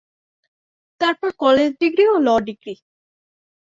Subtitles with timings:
[1.01, 2.73] তারপর college degree ও law degree.